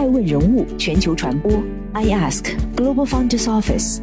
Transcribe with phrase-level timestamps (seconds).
[0.00, 1.52] 爱问人物全球传播
[1.92, 4.00] ，I Ask Global Founders Office，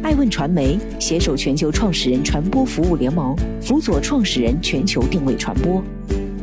[0.00, 5.82] 爱问传媒携手全球创始人传播服务联盟，辅佐创始人全球定位传播。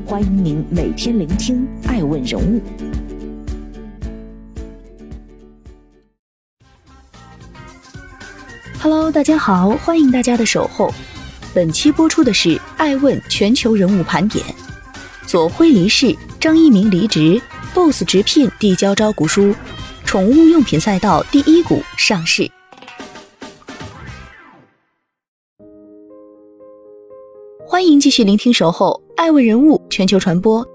[0.06, 2.62] 欢迎您每天聆听爱问人物。
[8.81, 10.94] Hello，大家好，欢迎大家的守候。
[11.53, 14.46] 本期播出的是爱问全球人物盘点。
[15.26, 17.41] 左晖离世，张一鸣离职
[17.73, 19.54] ，BOSS 直聘递交招股书，
[20.05, 22.50] 宠物用品赛道第一股上市。
[27.66, 30.66] 欢迎继续聆听守候爱问人物全球传播。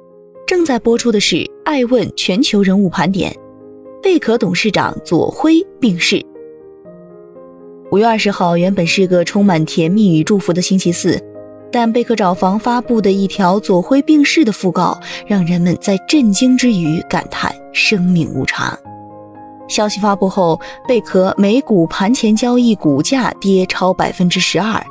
[0.46, 3.34] 正在播出的是爱问全球人物盘点。
[4.02, 6.24] 贝壳董事长左晖病逝。
[7.90, 11.20] 五月二十号原本是个充满甜蜜与祝福的星期四，
[11.76, 18.74] 但贝壳找房发布的一条左晖病逝的讣告，让人们在震惊之余感叹生命无常。
[19.68, 24.82] 消息发布后，贝壳美股盘前交易股价跌超百分之十二。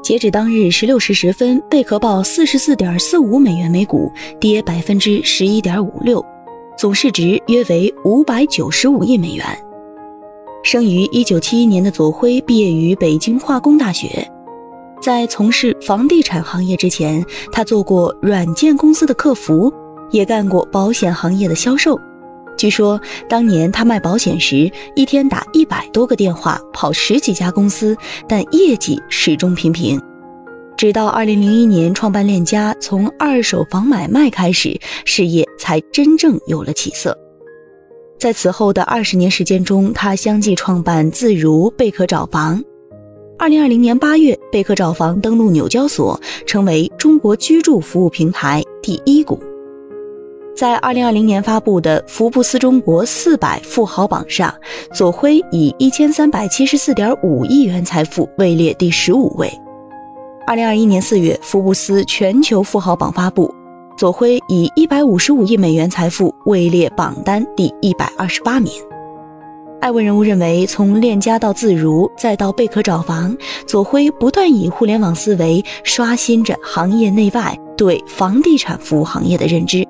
[0.00, 6.24] 截止当日十六时十分，贝壳报四十四点四五美元每股，跌百分之十一点五六，
[6.76, 9.44] 总市值约为五百九十五亿美元。
[10.62, 14.24] 生于一九七一年的左晖毕业于北京化工大学，
[15.08, 19.72] 在从事房地产行业之前，他做过软件公司的客服，
[20.10, 21.98] 也干过保险行业的销售。
[22.58, 27.96] 据说当年他卖保险时，一天打一百多个电话，跑十几家公司，
[28.28, 29.98] 但业绩始终平平。
[30.76, 37.16] 直到二零零一年创办链家，从二手房买卖开始，事业才真正有了起色。
[38.18, 42.62] 在此后的二十年时间中，他相继创办自如、贝壳找房。
[43.38, 49.38] 二零二零年八月，贝壳找房登陆纽交所，成为中国居住服务平台第一股。
[50.56, 54.52] 在二零二零年发布的福布斯中国四百富豪榜上，
[54.92, 59.48] 左晖以一千三百七十四点五亿元财富位列第十五位。
[60.44, 63.54] 二零二一年四月，福布斯全球富豪榜发布。
[63.96, 68.72] 左晖以一百五十五亿美元财富位列榜单第一百二十八名。
[69.80, 79.86] 爱问人物认为，从链家到自如，再到贝壳找房，左晖不断以互联网思维刷新着行业内外对房地产服务行业的认知。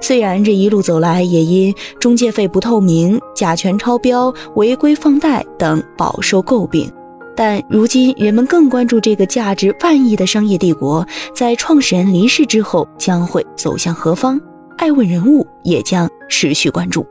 [0.00, 6.90] 虽然这一路走来，也因中介费不透明、甲醛超标、违规放贷等饱受诟病。
[7.34, 14.38] 但如今，人们更关注这个价值万亿的商业帝国，在创始人离世之后将会走向何方？
[14.76, 17.06] 爱问人物也将持续关注。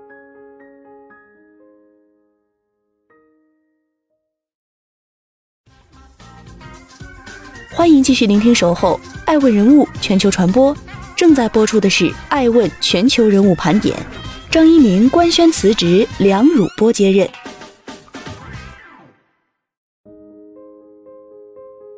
[7.78, 10.74] 欢迎继续聆听《守候爱问人物全球传播》，
[11.16, 13.96] 正在播出的是《爱问全球人物盘点》。
[14.50, 17.30] 张一鸣官宣辞职，梁汝波接任。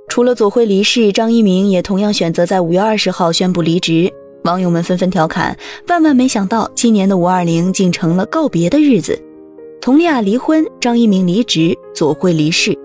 [0.10, 4.12] 除了左晖离世，张一鸣也同样选择在五月二十号宣布离职。
[4.44, 5.58] 网友们纷纷调侃：
[5.88, 9.18] 万万没想到，今年的五二零竟成了告别的日子。
[9.80, 12.78] 佟丽娅离婚，张一鸣离职，左晖离世。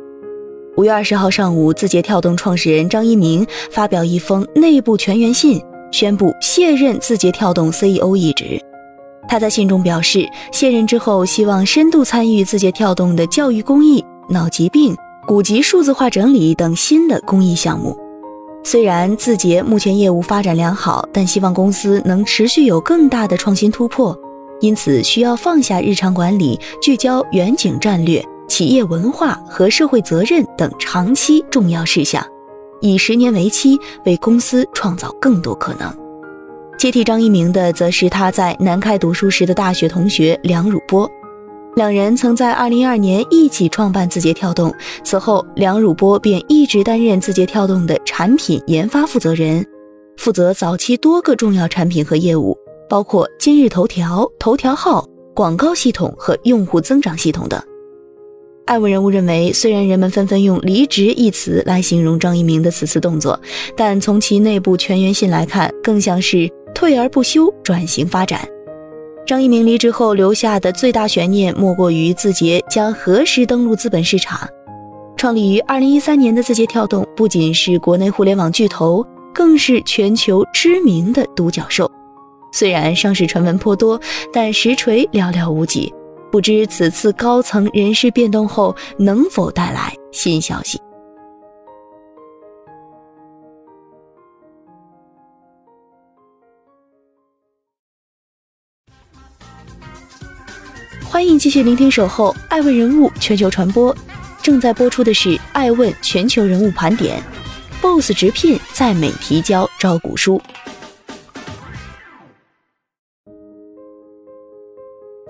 [0.77, 5.63] 五月二十号上午，字节跳动创始人张一鸣发表一封内部全员信，
[5.93, 8.61] 宣布卸任字节跳动 CEO 一职。
[9.29, 14.97] 他在信中表示，卸任之后希望深度参与字节跳动的教育公益、脑疾病。
[15.29, 17.97] 古籍数字化整理等新的公益项目，
[18.65, 24.15] 虽然字节目前业务发展良好，但希望公司能持续有更大的创新突破，
[24.61, 32.25] 因此需要放下日常管理，聚焦远景战略、企业文化和社会责任等长期重要事项，
[32.81, 35.93] 以十年为期，为公司创造更多可能。
[36.77, 41.11] 接替张一鸣的，则是他在南开读书时的大学同学梁汝波。
[41.77, 44.73] 两人曾在2012年一起创办字节跳动，
[45.03, 49.67] 此后梁汝波便一直担任字节跳动的产品研发负责人，
[50.17, 52.57] 负责早期多个重要产品和业务，
[52.89, 55.05] 包括今日头条、头条号、
[55.35, 57.61] 广告系统和用户增长系统等。
[58.67, 63.39] 爱文人物认为，虽然人们纷纷用“离职”一词来形容张一鸣的此次动作，
[63.77, 68.41] 但从其内部全员信来看，更像是退而不休，转型发展。
[69.27, 74.49] 张一鸣离职后留下的最大悬念，莫过于字节将何时登陆资本市场。
[75.19, 81.91] 创立于二零一三年的字节跳动，不仅是国内互联网巨头，更是全球知名的独角兽。
[82.51, 84.01] 虽然上市传闻颇多，
[84.33, 85.93] 但实锤寥寥无几。
[86.35, 90.81] 不知此次高层人事变动后，能否带来新消息？
[101.05, 103.95] 欢迎继续聆听《守候爱问人物全球传播》，
[104.43, 107.23] 正在播出的是《爱问全球人物盘点》。
[107.81, 110.43] BOSS 直聘在美提交招股书。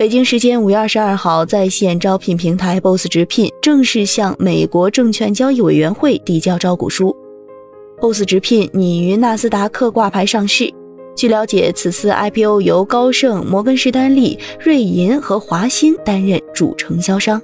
[0.05, 7.11] 北京时间五月二十二号，在线招聘平台 BOSS 直聘正式向美国证券交易委员会递交招股书。
[7.99, 10.71] BOSS 直聘拟于纳斯达克挂牌上市。
[11.15, 17.41] 据了解，此次 IPO 由高盛、摩根士丹利、瑞银和华兴担任主承销商。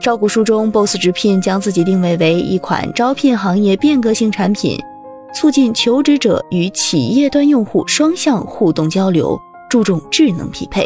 [0.00, 4.76] 招股书中，BOSS 直聘将自己定位为一款招聘行业变革性产品，
[5.32, 9.38] 促进求职者与企业端用户双向互动交流，
[9.70, 10.84] 注重智能匹配。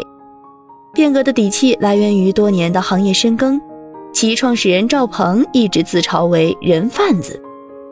[0.93, 3.59] 变革的底气来源于多年的行业深耕。
[4.13, 7.41] 其创始人赵鹏一直自嘲为“人贩子”。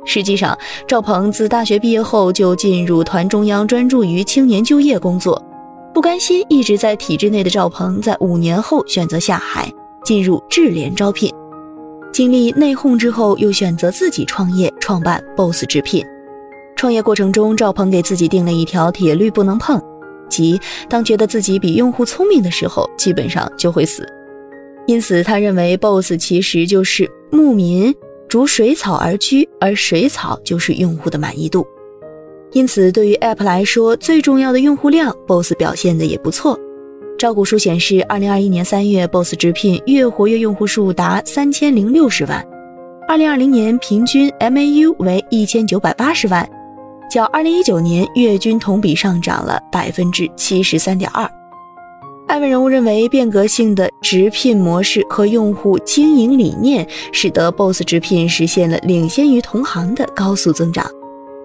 [0.06, 0.58] 实际上，
[0.88, 5.42] 赵鹏自大学毕业后就进入团中央，专注于青年就业工作。
[5.94, 9.72] 不甘心一直在体制内的赵鹏，在五年后选择下海，
[10.04, 11.34] 进入智联招聘。
[12.12, 16.04] 经历内讧之后，又选择自己创业，创办 BOSS 直聘。
[16.76, 19.82] 创业过程中，赵鹏给自己定了一条铁律不能碰，
[20.30, 24.08] 即当觉得自己比用户聪明的时候，基本上就会死。
[24.86, 27.94] 因此，他认为 BOSS 其实就是牧民。
[28.28, 31.66] 逐水草而居，而水草就是用户的满意度。
[32.52, 36.56] 因此，对于 App 来说，最重要的用户量，Boss 表现的也不错。
[37.18, 42.48] 招股书显示，二零二一年三月，Boss 直聘月活跃用户数达三千零六十万，
[43.08, 46.48] 二零二零年平均 MAU 为一千九百八十万，
[47.10, 51.30] 较二零一九年月均同比上涨了百分之七十三点二。
[52.28, 60.86] 艾问人物认为，变革性的直聘模式和用户经营理念，使得 BOSS 直聘实现了领先于同行的高速增长。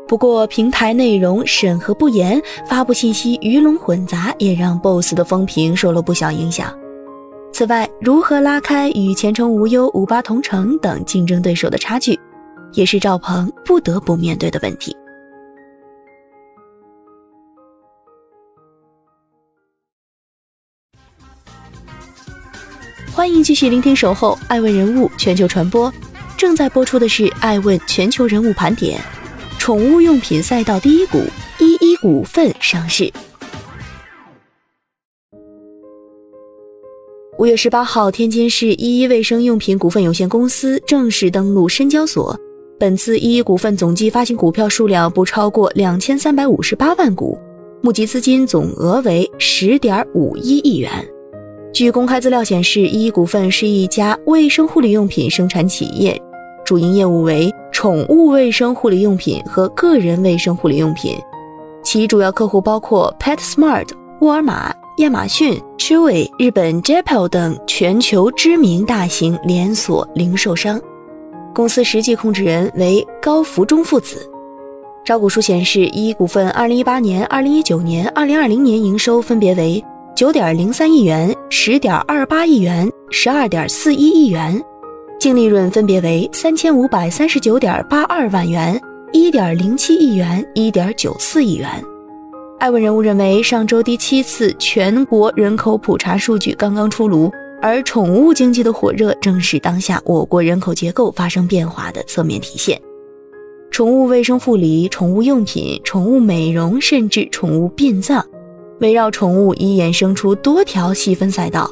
[0.07, 6.71] 不过，平台内容审核不严，发布信息鱼龙混杂，也让 BOSS 的风评受了不小影响。
[7.51, 12.21] 此外，如何拉开与前程无忧、五八同城等竞争对手的差距，
[12.75, 14.95] 也是赵鹏不得不面对的问题。
[23.15, 25.89] 欢迎继续聆听《守候爱问人物全球传播》，
[26.37, 28.99] 正在播出的是《爱问全球人物盘点》。
[29.57, 31.23] 宠物用品赛道第一股
[31.61, 33.09] 一一股份上市。
[37.39, 42.37] 五月十八号，天津市一一卫生用品股份有限公司正式登陆深交所。
[42.81, 47.39] 本次一一股份总计发行股票数量不超过两千三百五十八万股，
[47.81, 51.09] 募集资金总额为十点五一亿元。
[51.75, 56.17] 据公开资料显示，依依股份是一家卫生护理用品生产企业，
[56.65, 61.19] 主营业务为宠物卫生护理用品和个人卫生护理用品。
[61.82, 63.88] 其主要客户包括 PetSmart、
[64.21, 70.81] 沃尔玛、亚马逊、Chewy、日本 Jabil 等全球知名大型连锁零售商。
[71.53, 74.31] 公司实际控制人为高福忠父子。
[75.05, 79.85] 招股书显示，依依股份2018年、2019年、2020年营收分别为。
[80.15, 84.63] 九点零三亿元、十点二八亿元、十二点四一亿元，
[85.19, 88.81] 净利润分别为三千五百三十九点八二万元、
[89.13, 91.69] 一点零七亿元、一点九四亿元。
[92.61, 97.29] 艾问人物认为，上周第七次全国人口普查数据刚刚出炉，
[97.61, 102.81] 而宠物经济的火热正是当下我国人口结构发生变化的侧面体现。
[103.73, 108.25] 宠物卫生护理、宠物用品、宠物美容，甚至宠物殡葬。
[108.81, 111.71] 围绕宠物已衍生出多条细分赛道。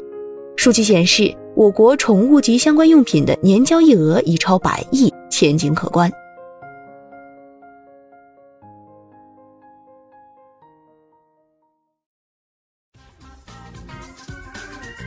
[0.55, 6.11] 数据显示，我国宠物及相关用品的年交易额已超百亿，前景可观。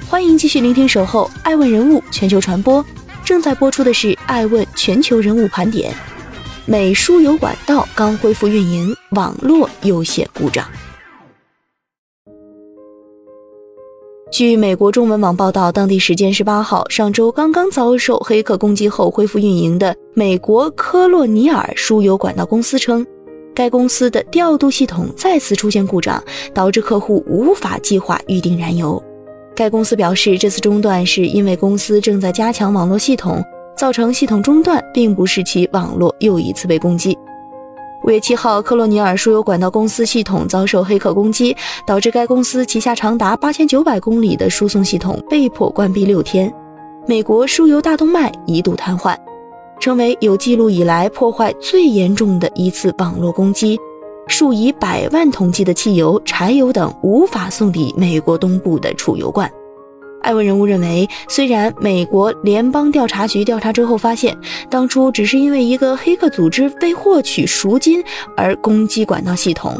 [0.09, 2.83] 欢迎继续聆听《守候爱问人物全球传播》，
[3.25, 5.93] 正在播出的是《爱问全球人物盘点》。
[6.65, 10.67] 美输油管道刚恢复运营，网络又现故障。
[14.33, 23.06] 据美国中文网报道，当地时间十八号上周刚刚遭受黑客攻击后恢复运营的美国科洛尼尔输油管道公司称，
[23.54, 29.00] 该公司的调度系统再次出现故障，导致客户无法计划预订燃油。
[29.54, 33.40] 该公司表示，这次中断是因为公司正在加强网络系统，
[33.76, 37.16] 造成系统中断，并不是其网络又一次被攻击。
[38.06, 46.52] 五月七号，克洛尼尔输油管道公司系统遭受黑客攻击，导致该公司旗下长达八千九百公里的输送系统被迫关闭六天。
[47.04, 49.16] 美国输油大动脉一度瘫痪，
[49.80, 53.76] 成为有记录以来破坏最严重的一次网络攻击。
[54.28, 59.50] 数以百万桶计的汽油、柴油等无法送抵美国东部的储油罐。
[60.26, 64.37] 艾文人物认为，虽然美国联邦调查局调查之后发现，
[64.68, 68.02] 当初只是因为一个黑客组织为获取赎金
[68.37, 69.73] 而攻击管道系统，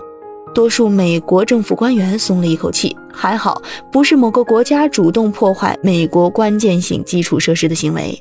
[0.55, 3.61] 多数美国政府官员松了一口气，还好
[3.91, 8.17] 不是某个国家主动破坏美国关键性基础设施的行为。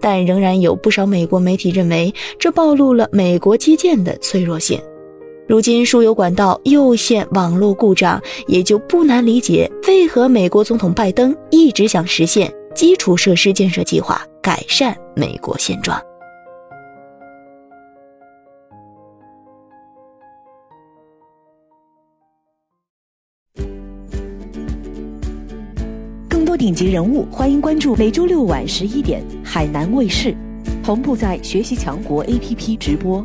[0.00, 4.80] 但仍然有不少美国媒体认为，这暴露了美国基建的脆弱性。
[5.50, 16.00] 如今输油管道又现网络故障，也就不难理解为何美国总统拜登一直想实现基础设施建设计划，改善美国现状。
[26.28, 30.32] 更多顶级人物，欢迎关注每周六晚十一点海南卫视，
[30.84, 33.24] 同步在学习强国 APP 直播。